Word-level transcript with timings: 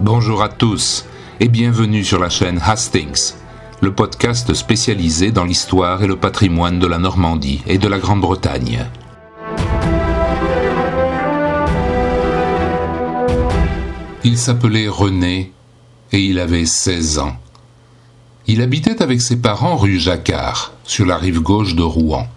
Bonjour 0.00 0.44
à 0.44 0.48
tous 0.48 1.06
et 1.40 1.48
bienvenue 1.48 2.04
sur 2.04 2.20
la 2.20 2.30
chaîne 2.30 2.60
Hastings, 2.64 3.32
le 3.80 3.92
podcast 3.92 4.54
spécialisé 4.54 5.32
dans 5.32 5.42
l'histoire 5.42 6.04
et 6.04 6.06
le 6.06 6.14
patrimoine 6.14 6.78
de 6.78 6.86
la 6.86 6.98
Normandie 6.98 7.62
et 7.66 7.78
de 7.78 7.88
la 7.88 7.98
Grande-Bretagne. 7.98 8.86
Il 14.22 14.38
s'appelait 14.38 14.86
René 14.86 15.52
et 16.12 16.20
il 16.20 16.38
avait 16.38 16.64
16 16.64 17.18
ans. 17.18 17.36
Il 18.46 18.62
habitait 18.62 19.02
avec 19.02 19.20
ses 19.20 19.40
parents 19.40 19.76
rue 19.76 19.98
Jacquard, 19.98 20.74
sur 20.84 21.06
la 21.06 21.16
rive 21.16 21.40
gauche 21.40 21.74
de 21.74 21.82
Rouen. 21.82 22.28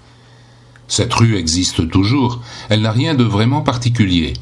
Cette 0.88 1.14
rue 1.14 1.38
existe 1.38 1.88
toujours, 1.92 2.42
elle 2.70 2.82
n'a 2.82 2.92
rien 2.92 3.14
de 3.14 3.24
vraiment 3.24 3.62
particulier. 3.62 4.34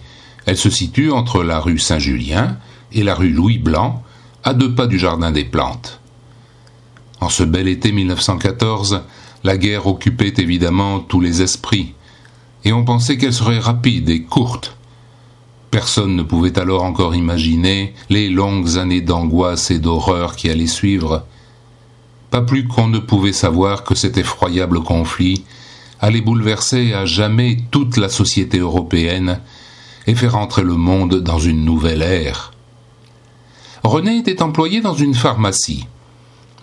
Elle 0.45 0.57
se 0.57 0.69
situe 0.69 1.11
entre 1.11 1.43
la 1.43 1.59
rue 1.59 1.79
Saint-Julien 1.79 2.57
et 2.93 3.03
la 3.03 3.15
rue 3.15 3.29
Louis 3.29 3.57
Blanc, 3.57 4.03
à 4.43 4.53
deux 4.53 4.73
pas 4.73 4.87
du 4.87 4.97
Jardin 4.97 5.31
des 5.31 5.45
Plantes. 5.45 5.99
En 7.21 7.29
ce 7.29 7.43
bel 7.43 7.67
été 7.67 7.91
1914, 7.91 9.01
la 9.43 9.57
guerre 9.57 9.87
occupait 9.87 10.33
évidemment 10.37 10.99
tous 10.99 11.19
les 11.19 11.41
esprits, 11.41 11.93
et 12.63 12.73
on 12.73 12.83
pensait 12.83 13.17
qu'elle 13.17 13.33
serait 13.33 13.59
rapide 13.59 14.09
et 14.09 14.23
courte. 14.23 14.75
Personne 15.71 16.15
ne 16.15 16.23
pouvait 16.23 16.57
alors 16.57 16.83
encore 16.83 17.15
imaginer 17.15 17.93
les 18.09 18.29
longues 18.29 18.77
années 18.77 19.01
d'angoisse 19.01 19.69
et 19.69 19.79
d'horreur 19.79 20.35
qui 20.35 20.49
allaient 20.49 20.67
suivre. 20.67 21.25
Pas 22.31 22.41
plus 22.41 22.67
qu'on 22.67 22.87
ne 22.87 22.99
pouvait 22.99 23.33
savoir 23.33 23.83
que 23.83 23.95
cet 23.95 24.17
effroyable 24.17 24.81
conflit 24.81 25.43
allait 25.99 26.21
bouleverser 26.21 26.93
à 26.93 27.05
jamais 27.05 27.57
toute 27.71 27.97
la 27.97 28.09
société 28.09 28.59
européenne 28.59 29.39
et 30.07 30.15
faire 30.15 30.37
entrer 30.37 30.63
le 30.63 30.75
monde 30.75 31.15
dans 31.15 31.39
une 31.39 31.65
nouvelle 31.65 32.01
ère. 32.01 32.51
René 33.89 34.17
était 34.17 34.43
employé 34.43 34.81
dans 34.81 34.93
une 34.93 35.15
pharmacie. 35.15 35.87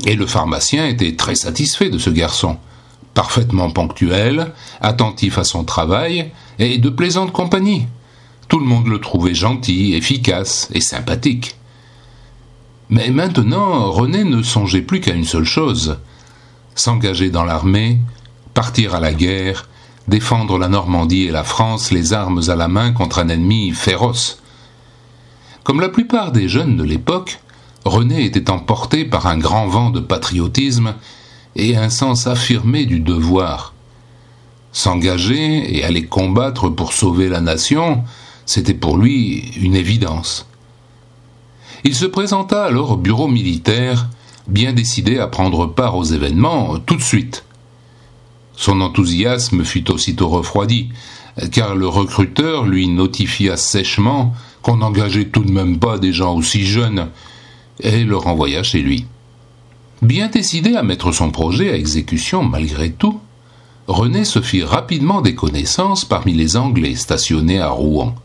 Et 0.07 0.15
le 0.15 0.27
pharmacien 0.27 0.87
était 0.87 1.17
très 1.17 1.35
satisfait 1.35 1.91
de 1.91 1.99
ce 1.99 2.09
garçon, 2.09 2.57
parfaitement 3.15 3.69
ponctuel, 3.71 4.53
attentif 4.81 5.37
à 5.37 5.43
son 5.43 5.65
travail 5.65 6.31
et 6.61 6.79
de 6.79 6.89
plaisante 6.89 7.33
compagnie. 7.33 7.89
Tout 8.47 8.61
le 8.61 8.65
monde 8.65 8.87
le 8.87 9.01
trouvait 9.01 9.35
gentil, 9.35 9.95
efficace 9.95 10.69
et 10.73 10.81
sympathique. 10.81 11.57
Mais 12.91 13.11
maintenant, 13.11 13.91
René 13.91 14.23
ne 14.23 14.45
songeait 14.45 14.83
plus 14.83 15.01
qu'à 15.01 15.15
une 15.15 15.25
seule 15.25 15.45
chose 15.45 15.99
s'engager 16.77 17.31
dans 17.31 17.45
l'armée, 17.45 17.99
partir 18.55 18.95
à 18.95 19.01
la 19.01 19.13
guerre, 19.13 19.69
défendre 20.07 20.59
la 20.59 20.69
Normandie 20.69 21.25
et 21.25 21.33
la 21.33 21.43
France 21.43 21.91
les 21.91 22.13
armes 22.13 22.43
à 22.47 22.55
la 22.55 22.69
main 22.69 22.93
contre 22.93 23.19
un 23.19 23.31
ennemi 23.31 23.73
féroce. 23.73 24.41
Comme 25.67 25.81
la 25.81 25.89
plupart 25.89 26.31
des 26.31 26.49
jeunes 26.49 26.77
de 26.77 26.85
l'époque, 26.85 27.41
René 27.85 28.25
était 28.25 28.53
emporté 28.53 29.05
par 29.05 29.27
un 29.27 29.37
grand 29.37 29.67
vent 29.67 29.91
de 29.91 29.99
patriotisme 29.99 30.95
et 31.57 31.77
un 31.77 31.91
sens 31.91 32.29
affirmé 32.29 32.87
du 32.87 33.01
devoir. 33.01 33.75
S'engager 34.71 35.77
et 35.77 35.83
aller 35.83 36.05
combattre 36.05 36.69
pour 36.69 36.93
sauver 36.93 37.29
la 37.29 37.41
nation, 37.41 38.05
c'était 38.45 38.75
pour 38.75 38.97
lui 38.97 39.51
une 39.61 39.75
évidence. 39.75 40.47
Il 41.83 41.97
se 41.97 42.07
présenta 42.07 42.63
alors 42.63 42.93
au 42.93 42.97
bureau 42.97 43.27
militaire, 43.27 44.07
bien 44.47 44.73
décidé 44.73 45.19
à 45.19 45.27
prendre 45.27 45.67
part 45.67 45.97
aux 45.97 46.05
événements 46.05 46.79
tout 46.79 46.95
de 46.95 47.03
suite. 47.03 47.45
Son 48.55 48.81
enthousiasme 48.81 49.65
fut 49.65 49.91
aussitôt 49.91 50.29
refroidi, 50.29 50.91
car 51.51 51.75
le 51.75 51.89
recruteur 51.89 52.67
lui 52.67 52.87
notifia 52.87 53.57
sèchement 53.57 54.33
qu'on 54.67 54.79
n'engageait 54.79 55.27
tout 55.27 55.45
de 55.45 55.53
même 55.53 55.79
pas 55.79 55.97
des 55.97 56.13
gens 56.13 56.35
aussi 56.35 56.67
jeunes, 56.67 57.07
et 57.79 58.03
le 58.03 58.17
renvoya 58.17 58.65
chez 58.65 58.83
lui. 58.83 59.07
Bien 60.03 60.27
décidé 60.27 60.75
à 60.75 60.83
mettre 60.83 61.13
son 61.13 61.31
projet 61.31 61.71
à 61.71 61.77
exécution 61.77 62.43
malgré 62.43 62.91
tout, 62.91 63.21
René 63.87 64.25
se 64.25 64.41
fit 64.41 64.65
rapidement 64.65 65.21
des 65.21 65.37
connaissances 65.37 66.05
parmi 66.05 66.33
les 66.33 66.57
Anglais 66.57 66.97
stationnés 66.97 67.61
à 67.61 67.69
Rouen. 67.69 68.17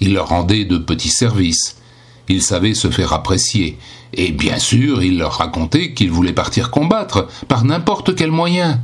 Il 0.00 0.14
leur 0.14 0.30
rendait 0.30 0.64
de 0.64 0.76
petits 0.76 1.08
services, 1.08 1.76
il 2.28 2.42
savait 2.42 2.74
se 2.74 2.90
faire 2.90 3.12
apprécier, 3.12 3.78
et 4.14 4.32
bien 4.32 4.58
sûr 4.58 5.04
il 5.04 5.18
leur 5.18 5.34
racontait 5.34 5.94
qu'il 5.94 6.10
voulait 6.10 6.32
partir 6.32 6.72
combattre 6.72 7.28
par 7.46 7.64
n'importe 7.64 8.16
quel 8.16 8.32
moyen. 8.32 8.80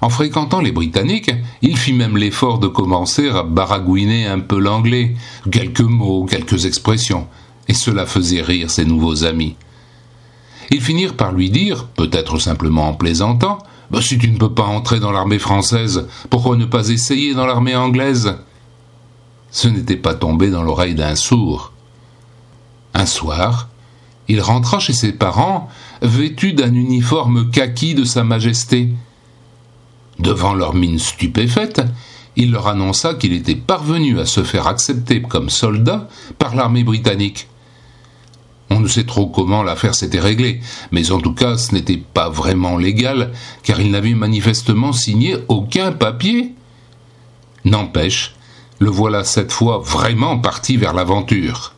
En 0.00 0.10
fréquentant 0.10 0.60
les 0.60 0.72
Britanniques, 0.72 1.32
il 1.62 1.76
fit 1.76 1.92
même 1.92 2.16
l'effort 2.16 2.58
de 2.58 2.68
commencer 2.68 3.28
à 3.28 3.42
baragouiner 3.42 4.26
un 4.26 4.40
peu 4.40 4.58
l'anglais, 4.58 5.14
quelques 5.50 5.80
mots, 5.80 6.24
quelques 6.24 6.66
expressions, 6.66 7.26
et 7.66 7.74
cela 7.74 8.06
faisait 8.06 8.42
rire 8.42 8.70
ses 8.70 8.84
nouveaux 8.84 9.24
amis. 9.24 9.56
Ils 10.70 10.82
finirent 10.82 11.16
par 11.16 11.32
lui 11.32 11.50
dire, 11.50 11.86
peut-être 11.86 12.38
simplement 12.38 12.88
en 12.88 12.94
plaisantant, 12.94 13.58
bah, 13.90 14.02
si 14.02 14.18
tu 14.18 14.30
ne 14.30 14.36
peux 14.36 14.52
pas 14.52 14.64
entrer 14.64 15.00
dans 15.00 15.12
l'armée 15.12 15.38
française, 15.38 16.06
pourquoi 16.30 16.56
ne 16.56 16.66
pas 16.66 16.88
essayer 16.88 17.34
dans 17.34 17.46
l'armée 17.46 17.74
anglaise? 17.74 18.36
Ce 19.50 19.66
n'était 19.66 19.96
pas 19.96 20.14
tombé 20.14 20.50
dans 20.50 20.62
l'oreille 20.62 20.94
d'un 20.94 21.16
sourd. 21.16 21.72
Un 22.92 23.06
soir, 23.06 23.68
il 24.28 24.42
rentra 24.42 24.78
chez 24.78 24.92
ses 24.92 25.12
parents, 25.12 25.70
vêtu 26.02 26.52
d'un 26.52 26.74
uniforme 26.74 27.50
kaki 27.50 27.94
de 27.94 28.04
Sa 28.04 28.24
Majesté, 28.24 28.90
Devant 30.18 30.54
leur 30.54 30.74
mine 30.74 30.98
stupéfaite, 30.98 31.80
il 32.36 32.52
leur 32.52 32.68
annonça 32.68 33.14
qu'il 33.14 33.32
était 33.32 33.56
parvenu 33.56 34.18
à 34.20 34.26
se 34.26 34.42
faire 34.42 34.66
accepter 34.66 35.22
comme 35.22 35.50
soldat 35.50 36.08
par 36.38 36.54
l'armée 36.54 36.84
britannique. 36.84 37.48
On 38.70 38.80
ne 38.80 38.88
sait 38.88 39.04
trop 39.04 39.26
comment 39.26 39.62
l'affaire 39.62 39.94
s'était 39.94 40.20
réglée, 40.20 40.60
mais 40.92 41.10
en 41.10 41.20
tout 41.20 41.34
cas 41.34 41.56
ce 41.56 41.74
n'était 41.74 41.96
pas 41.96 42.28
vraiment 42.28 42.76
légal, 42.76 43.32
car 43.62 43.80
il 43.80 43.90
n'avait 43.90 44.14
manifestement 44.14 44.92
signé 44.92 45.36
aucun 45.48 45.92
papier. 45.92 46.54
N'empêche, 47.64 48.34
le 48.78 48.90
voilà 48.90 49.24
cette 49.24 49.52
fois 49.52 49.78
vraiment 49.78 50.38
parti 50.38 50.76
vers 50.76 50.92
l'aventure. 50.94 51.74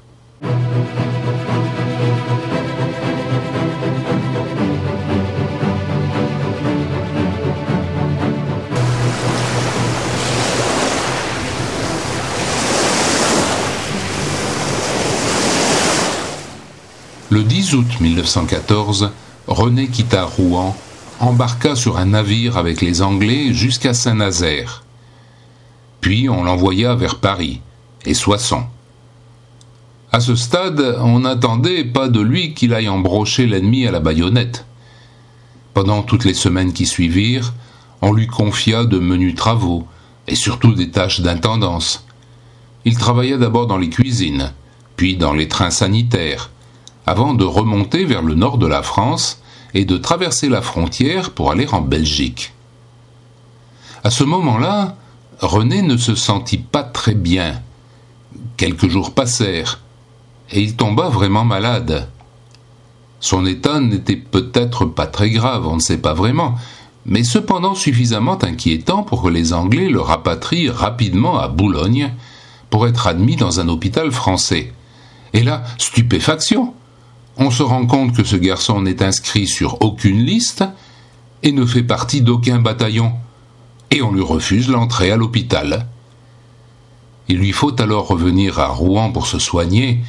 Le 17.32 17.44
10 17.44 17.74
août 17.74 18.00
1914, 18.00 19.12
René 19.46 19.86
quitta 19.86 20.24
Rouen, 20.24 20.76
embarqua 21.20 21.76
sur 21.76 21.96
un 21.96 22.06
navire 22.06 22.56
avec 22.56 22.80
les 22.80 23.02
Anglais 23.02 23.54
jusqu'à 23.54 23.94
Saint-Nazaire. 23.94 24.82
Puis 26.00 26.28
on 26.28 26.42
l'envoya 26.42 26.96
vers 26.96 27.20
Paris 27.20 27.60
et 28.04 28.14
Soissons. 28.14 28.64
À 30.10 30.18
ce 30.18 30.34
stade, 30.34 30.96
on 30.98 31.20
n'attendait 31.20 31.84
pas 31.84 32.08
de 32.08 32.20
lui 32.20 32.52
qu'il 32.52 32.74
aille 32.74 32.88
embrocher 32.88 33.46
l'ennemi 33.46 33.86
à 33.86 33.92
la 33.92 34.00
baïonnette. 34.00 34.66
Pendant 35.72 36.02
toutes 36.02 36.24
les 36.24 36.34
semaines 36.34 36.72
qui 36.72 36.84
suivirent, 36.84 37.54
on 38.02 38.12
lui 38.12 38.26
confia 38.26 38.84
de 38.84 38.98
menus 38.98 39.36
travaux, 39.36 39.86
et 40.26 40.34
surtout 40.34 40.74
des 40.74 40.90
tâches 40.90 41.20
d'intendance. 41.20 42.04
Il 42.84 42.98
travailla 42.98 43.36
d'abord 43.36 43.68
dans 43.68 43.78
les 43.78 43.88
cuisines, 43.88 44.52
puis 44.96 45.16
dans 45.16 45.32
les 45.32 45.46
trains 45.46 45.70
sanitaires, 45.70 46.50
avant 47.10 47.34
de 47.34 47.44
remonter 47.44 48.04
vers 48.04 48.22
le 48.22 48.36
nord 48.36 48.56
de 48.56 48.68
la 48.68 48.84
France 48.84 49.42
et 49.74 49.84
de 49.84 49.96
traverser 49.96 50.48
la 50.48 50.62
frontière 50.62 51.32
pour 51.32 51.50
aller 51.50 51.66
en 51.72 51.80
Belgique. 51.80 52.52
À 54.04 54.10
ce 54.10 54.22
moment-là, 54.22 54.94
René 55.40 55.82
ne 55.82 55.96
se 55.96 56.14
sentit 56.14 56.58
pas 56.58 56.84
très 56.84 57.16
bien. 57.16 57.62
Quelques 58.56 58.88
jours 58.88 59.12
passèrent, 59.12 59.80
et 60.52 60.60
il 60.60 60.76
tomba 60.76 61.08
vraiment 61.08 61.44
malade. 61.44 62.08
Son 63.18 63.44
état 63.44 63.80
n'était 63.80 64.14
peut-être 64.14 64.84
pas 64.84 65.08
très 65.08 65.30
grave, 65.30 65.66
on 65.66 65.74
ne 65.74 65.80
sait 65.80 65.98
pas 65.98 66.14
vraiment, 66.14 66.54
mais 67.06 67.24
cependant 67.24 67.74
suffisamment 67.74 68.38
inquiétant 68.44 69.02
pour 69.02 69.24
que 69.24 69.28
les 69.28 69.52
Anglais 69.52 69.88
le 69.88 70.00
rapatrient 70.00 70.70
rapidement 70.70 71.40
à 71.40 71.48
Boulogne 71.48 72.12
pour 72.70 72.86
être 72.86 73.08
admis 73.08 73.34
dans 73.34 73.58
un 73.58 73.68
hôpital 73.68 74.12
français. 74.12 74.72
Et 75.32 75.42
là, 75.42 75.64
stupéfaction 75.76 76.72
on 77.40 77.50
se 77.50 77.62
rend 77.62 77.86
compte 77.86 78.14
que 78.14 78.22
ce 78.22 78.36
garçon 78.36 78.82
n'est 78.82 79.02
inscrit 79.02 79.46
sur 79.46 79.80
aucune 79.80 80.22
liste 80.22 80.62
et 81.42 81.52
ne 81.52 81.64
fait 81.64 81.82
partie 81.82 82.20
d'aucun 82.20 82.60
bataillon, 82.60 83.14
et 83.90 84.02
on 84.02 84.12
lui 84.12 84.22
refuse 84.22 84.68
l'entrée 84.68 85.10
à 85.10 85.16
l'hôpital. 85.16 85.86
Il 87.28 87.38
lui 87.38 87.52
faut 87.52 87.80
alors 87.80 88.08
revenir 88.08 88.58
à 88.58 88.68
Rouen 88.68 89.10
pour 89.10 89.26
se 89.26 89.38
soigner, 89.38 90.00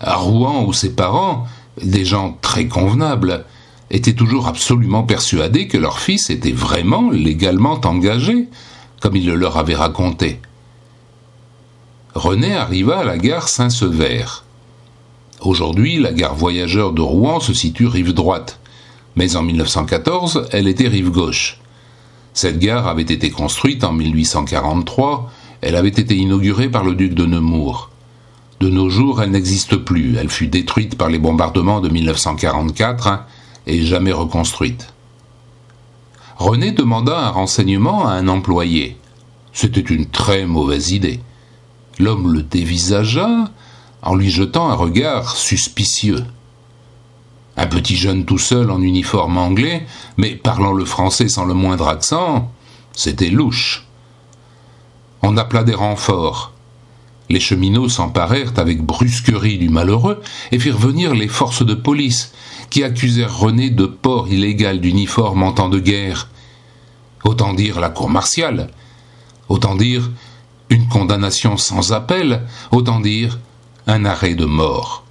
à 0.00 0.16
Rouen 0.16 0.64
où 0.64 0.72
ses 0.72 0.94
parents, 0.94 1.46
des 1.82 2.06
gens 2.06 2.38
très 2.40 2.66
convenables, 2.66 3.44
étaient 3.90 4.14
toujours 4.14 4.48
absolument 4.48 5.02
persuadés 5.02 5.68
que 5.68 5.76
leur 5.76 5.98
fils 5.98 6.30
était 6.30 6.50
vraiment 6.50 7.10
légalement 7.10 7.78
engagé, 7.84 8.48
comme 9.00 9.16
il 9.16 9.26
le 9.26 9.34
leur 9.34 9.58
avait 9.58 9.74
raconté. 9.74 10.40
René 12.14 12.54
arriva 12.54 13.00
à 13.00 13.04
la 13.04 13.18
gare 13.18 13.48
Saint-Sever. 13.48 14.24
Aujourd'hui, 15.42 15.98
la 15.98 16.12
gare 16.12 16.34
voyageur 16.34 16.92
de 16.92 17.00
Rouen 17.00 17.40
se 17.40 17.54
situe 17.54 17.86
rive 17.86 18.12
droite, 18.12 18.60
mais 19.16 19.36
en 19.36 19.42
1914, 19.42 20.48
elle 20.52 20.68
était 20.68 20.88
rive 20.88 21.10
gauche. 21.10 21.58
Cette 22.34 22.58
gare 22.58 22.86
avait 22.86 23.02
été 23.02 23.30
construite 23.30 23.82
en 23.82 23.92
1843, 23.92 25.32
elle 25.62 25.76
avait 25.76 25.88
été 25.88 26.14
inaugurée 26.14 26.68
par 26.68 26.84
le 26.84 26.94
duc 26.94 27.14
de 27.14 27.24
Nemours. 27.24 27.90
De 28.60 28.68
nos 28.68 28.90
jours, 28.90 29.22
elle 29.22 29.30
n'existe 29.30 29.76
plus, 29.76 30.16
elle 30.18 30.28
fut 30.28 30.46
détruite 30.46 30.98
par 30.98 31.08
les 31.08 31.18
bombardements 31.18 31.80
de 31.80 31.88
1944 31.88 33.24
et 33.66 33.82
jamais 33.82 34.12
reconstruite. 34.12 34.92
René 36.36 36.72
demanda 36.72 37.18
un 37.18 37.30
renseignement 37.30 38.06
à 38.06 38.12
un 38.12 38.28
employé. 38.28 38.98
C'était 39.54 39.80
une 39.80 40.06
très 40.06 40.44
mauvaise 40.44 40.90
idée. 40.90 41.20
L'homme 41.98 42.30
le 42.30 42.42
dévisagea 42.42 43.50
en 44.02 44.14
lui 44.14 44.30
jetant 44.30 44.70
un 44.70 44.74
regard 44.74 45.36
suspicieux. 45.36 46.24
Un 47.56 47.66
petit 47.66 47.96
jeune 47.96 48.24
tout 48.24 48.38
seul 48.38 48.70
en 48.70 48.80
uniforme 48.80 49.36
anglais, 49.36 49.86
mais 50.16 50.30
parlant 50.30 50.72
le 50.72 50.84
français 50.84 51.28
sans 51.28 51.44
le 51.44 51.54
moindre 51.54 51.88
accent, 51.88 52.50
c'était 52.92 53.30
louche. 53.30 53.86
On 55.22 55.36
appela 55.36 55.64
des 55.64 55.74
renforts. 55.74 56.52
Les 57.28 57.40
cheminots 57.40 57.88
s'emparèrent 57.88 58.54
avec 58.56 58.82
brusquerie 58.82 59.58
du 59.58 59.68
malheureux 59.68 60.20
et 60.50 60.58
firent 60.58 60.78
venir 60.78 61.14
les 61.14 61.28
forces 61.28 61.64
de 61.64 61.74
police, 61.74 62.32
qui 62.70 62.82
accusèrent 62.82 63.36
René 63.36 63.70
de 63.70 63.86
port 63.86 64.28
illégal 64.28 64.80
d'uniforme 64.80 65.42
en 65.42 65.52
temps 65.52 65.68
de 65.68 65.78
guerre. 65.78 66.28
Autant 67.24 67.52
dire 67.52 67.78
la 67.78 67.90
cour 67.90 68.08
martiale, 68.08 68.70
autant 69.48 69.76
dire 69.76 70.10
une 70.70 70.88
condamnation 70.88 71.56
sans 71.56 71.92
appel, 71.92 72.42
autant 72.70 73.00
dire 73.00 73.38
un 73.90 74.04
arrêt 74.04 74.34
de 74.34 74.44
mort. 74.44 75.02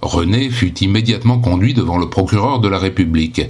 René 0.00 0.48
fut 0.48 0.78
immédiatement 0.78 1.38
conduit 1.38 1.74
devant 1.74 1.98
le 1.98 2.08
procureur 2.08 2.60
de 2.60 2.68
la 2.68 2.78
République, 2.78 3.42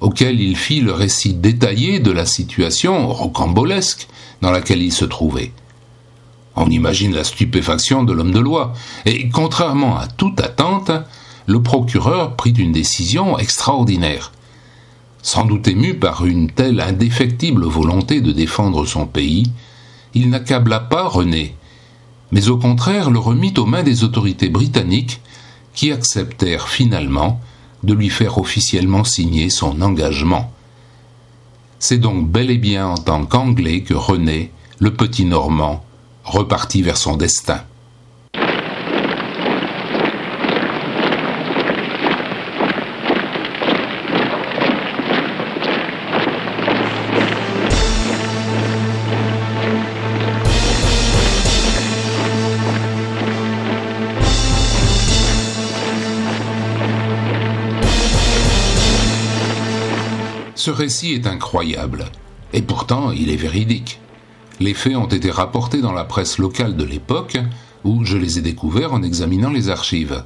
auquel 0.00 0.40
il 0.40 0.56
fit 0.56 0.80
le 0.80 0.92
récit 0.92 1.34
détaillé 1.34 2.00
de 2.00 2.10
la 2.10 2.24
situation 2.24 3.08
rocambolesque 3.08 4.08
dans 4.40 4.50
laquelle 4.50 4.80
il 4.80 4.92
se 4.92 5.04
trouvait. 5.04 5.52
On 6.54 6.70
imagine 6.70 7.14
la 7.14 7.24
stupéfaction 7.24 8.02
de 8.02 8.14
l'homme 8.14 8.32
de 8.32 8.40
loi, 8.40 8.72
et 9.04 9.28
contrairement 9.28 9.98
à 9.98 10.06
toute 10.06 10.40
attente, 10.40 10.90
le 11.44 11.62
procureur 11.62 12.34
prit 12.34 12.52
une 12.52 12.72
décision 12.72 13.38
extraordinaire. 13.38 14.32
Sans 15.20 15.44
doute 15.44 15.68
ému 15.68 15.98
par 15.98 16.24
une 16.24 16.50
telle 16.50 16.80
indéfectible 16.80 17.66
volonté 17.66 18.22
de 18.22 18.32
défendre 18.32 18.86
son 18.86 19.06
pays, 19.06 19.52
il 20.14 20.30
n'accabla 20.30 20.80
pas 20.80 21.08
René, 21.08 21.56
mais 22.32 22.48
au 22.48 22.56
contraire 22.56 23.10
le 23.10 23.18
remit 23.18 23.54
aux 23.56 23.66
mains 23.66 23.82
des 23.82 24.04
autorités 24.04 24.48
britanniques 24.48 25.20
qui 25.74 25.92
acceptèrent 25.92 26.68
finalement 26.68 27.40
de 27.82 27.94
lui 27.94 28.08
faire 28.08 28.38
officiellement 28.38 29.04
signer 29.04 29.50
son 29.50 29.80
engagement. 29.80 30.50
C'est 31.78 31.98
donc 31.98 32.28
bel 32.28 32.50
et 32.50 32.58
bien 32.58 32.88
en 32.88 32.96
tant 32.96 33.26
qu'Anglais 33.26 33.82
que 33.82 33.94
René, 33.94 34.50
le 34.78 34.92
petit 34.92 35.24
Normand, 35.24 35.84
repartit 36.24 36.82
vers 36.82 36.96
son 36.96 37.16
destin. 37.16 37.60
Ce 60.66 60.72
récit 60.72 61.12
est 61.12 61.28
incroyable, 61.28 62.06
et 62.52 62.60
pourtant 62.60 63.12
il 63.12 63.30
est 63.30 63.36
véridique. 63.36 64.00
Les 64.58 64.74
faits 64.74 64.96
ont 64.96 65.06
été 65.06 65.30
rapportés 65.30 65.80
dans 65.80 65.92
la 65.92 66.02
presse 66.02 66.38
locale 66.38 66.76
de 66.76 66.82
l'époque, 66.82 67.38
où 67.84 68.04
je 68.04 68.16
les 68.16 68.40
ai 68.40 68.42
découverts 68.42 68.92
en 68.92 69.04
examinant 69.04 69.50
les 69.50 69.68
archives. 69.70 70.24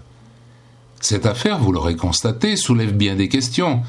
Cette 0.98 1.26
affaire, 1.26 1.58
vous 1.58 1.72
l'aurez 1.72 1.94
constaté, 1.94 2.56
soulève 2.56 2.96
bien 2.96 3.16
des 3.16 3.28
questions, 3.28 3.82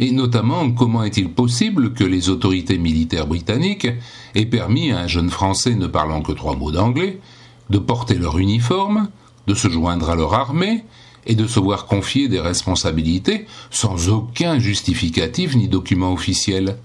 et 0.00 0.10
notamment 0.10 0.70
comment 0.70 1.04
est-il 1.04 1.30
possible 1.30 1.92
que 1.92 2.04
les 2.04 2.30
autorités 2.30 2.78
militaires 2.78 3.26
britanniques 3.26 3.88
aient 4.34 4.46
permis 4.46 4.92
à 4.92 5.00
un 5.00 5.08
jeune 5.08 5.28
Français 5.28 5.74
ne 5.74 5.88
parlant 5.88 6.22
que 6.22 6.32
trois 6.32 6.56
mots 6.56 6.72
d'anglais 6.72 7.20
de 7.68 7.76
porter 7.76 8.14
leur 8.14 8.38
uniforme, 8.38 9.10
de 9.46 9.52
se 9.52 9.68
joindre 9.68 10.08
à 10.08 10.16
leur 10.16 10.32
armée, 10.32 10.84
et 11.28 11.34
de 11.34 11.46
se 11.46 11.60
voir 11.60 11.86
confier 11.86 12.26
des 12.28 12.40
responsabilités 12.40 13.46
sans 13.70 14.08
aucun 14.08 14.58
justificatif 14.58 15.54
ni 15.54 15.68
document 15.68 16.12
officiel, 16.12 16.78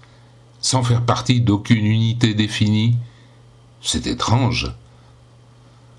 sans 0.60 0.84
faire 0.84 1.04
partie 1.04 1.42
d'aucune 1.42 1.86
unité 1.86 2.34
définie. 2.34 2.98
C'est 3.81 4.06
étrange. 4.06 4.72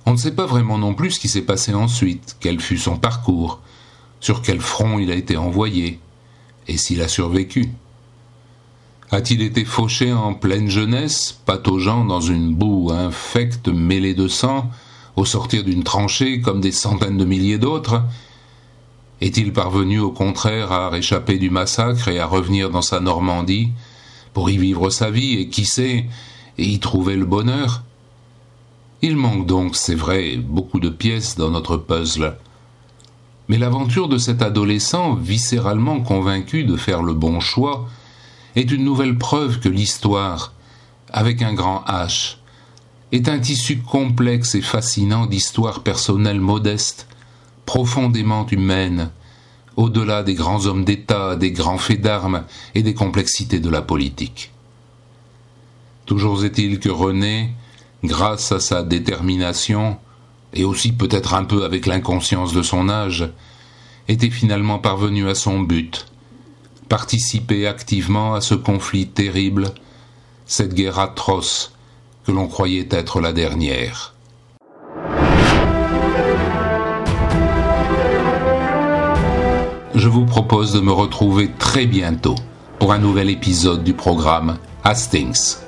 On 0.06 0.12
ne 0.12 0.18
sait 0.18 0.34
pas 0.34 0.46
vraiment 0.46 0.78
non 0.78 0.94
plus 0.94 1.12
ce 1.12 1.20
qui 1.20 1.28
s'est 1.28 1.42
passé 1.42 1.72
ensuite, 1.72 2.36
quel 2.38 2.60
fut 2.60 2.78
son 2.78 2.98
parcours, 2.98 3.60
sur 4.20 4.42
quel 4.42 4.60
front 4.60 4.98
il 4.98 5.10
a 5.10 5.14
été 5.14 5.38
envoyé, 5.38 5.98
et 6.68 6.76
s'il 6.76 7.00
a 7.00 7.08
survécu. 7.08 7.70
A-t-il 9.10 9.42
été 9.42 9.64
fauché 9.64 10.12
en 10.12 10.34
pleine 10.34 10.68
jeunesse, 10.68 11.38
pataugeant 11.46 12.04
dans 12.04 12.20
une 12.20 12.54
boue 12.54 12.90
infecte 12.92 13.68
mêlée 13.68 14.14
de 14.14 14.28
sang, 14.28 14.70
au 15.16 15.24
sortir 15.24 15.64
d'une 15.64 15.84
tranchée 15.84 16.40
comme 16.40 16.60
des 16.60 16.72
centaines 16.72 17.16
de 17.16 17.24
milliers 17.24 17.58
d'autres, 17.58 18.02
est-il 19.20 19.52
parvenu 19.52 20.00
au 20.00 20.10
contraire 20.10 20.72
à 20.72 20.88
réchapper 20.88 21.38
du 21.38 21.50
massacre 21.50 22.08
et 22.08 22.18
à 22.18 22.26
revenir 22.26 22.70
dans 22.70 22.82
sa 22.82 23.00
Normandie 23.00 23.70
pour 24.32 24.50
y 24.50 24.58
vivre 24.58 24.90
sa 24.90 25.10
vie 25.10 25.34
et 25.34 25.48
qui 25.48 25.64
sait, 25.64 26.06
et 26.58 26.64
y 26.64 26.78
trouver 26.80 27.16
le 27.16 27.24
bonheur? 27.24 27.82
Il 29.02 29.16
manque 29.16 29.46
donc, 29.46 29.76
c'est 29.76 29.94
vrai, 29.94 30.36
beaucoup 30.36 30.80
de 30.80 30.88
pièces 30.88 31.36
dans 31.36 31.50
notre 31.50 31.76
puzzle. 31.76 32.36
Mais 33.48 33.58
l'aventure 33.58 34.08
de 34.08 34.18
cet 34.18 34.40
adolescent 34.40 35.14
viscéralement 35.14 36.00
convaincu 36.00 36.64
de 36.64 36.76
faire 36.76 37.02
le 37.02 37.12
bon 37.12 37.40
choix 37.40 37.86
est 38.56 38.70
une 38.70 38.84
nouvelle 38.84 39.18
preuve 39.18 39.60
que 39.60 39.68
l'histoire, 39.68 40.52
avec 41.12 41.42
un 41.42 41.52
grand 41.52 41.84
H, 41.86 42.36
est 43.12 43.28
un 43.28 43.38
tissu 43.38 43.78
complexe 43.78 44.54
et 44.54 44.62
fascinant 44.62 45.26
d'histoires 45.26 45.82
personnelles 45.82 46.40
modestes 46.40 47.06
profondément 47.66 48.46
humaine, 48.46 49.10
au-delà 49.76 50.22
des 50.22 50.34
grands 50.34 50.66
hommes 50.66 50.84
d'État, 50.84 51.36
des 51.36 51.52
grands 51.52 51.78
faits 51.78 52.00
d'armes 52.00 52.44
et 52.74 52.82
des 52.82 52.94
complexités 52.94 53.60
de 53.60 53.70
la 53.70 53.82
politique. 53.82 54.52
Toujours 56.06 56.44
est-il 56.44 56.80
que 56.80 56.90
René, 56.90 57.50
grâce 58.04 58.52
à 58.52 58.60
sa 58.60 58.82
détermination, 58.82 59.96
et 60.52 60.64
aussi 60.64 60.92
peut-être 60.92 61.34
un 61.34 61.44
peu 61.44 61.64
avec 61.64 61.86
l'inconscience 61.86 62.52
de 62.52 62.62
son 62.62 62.88
âge, 62.88 63.28
était 64.08 64.30
finalement 64.30 64.78
parvenu 64.78 65.28
à 65.28 65.34
son 65.34 65.60
but, 65.60 66.06
participer 66.88 67.66
activement 67.66 68.34
à 68.34 68.40
ce 68.40 68.54
conflit 68.54 69.08
terrible, 69.08 69.72
cette 70.46 70.74
guerre 70.74 70.98
atroce 70.98 71.72
que 72.24 72.32
l'on 72.32 72.46
croyait 72.46 72.88
être 72.90 73.20
la 73.20 73.32
dernière. 73.32 74.13
Je 80.04 80.10
vous 80.10 80.26
propose 80.26 80.74
de 80.74 80.80
me 80.80 80.92
retrouver 80.92 81.50
très 81.58 81.86
bientôt 81.86 82.34
pour 82.78 82.92
un 82.92 82.98
nouvel 82.98 83.30
épisode 83.30 83.82
du 83.82 83.94
programme 83.94 84.58
Hastings. 84.84 85.63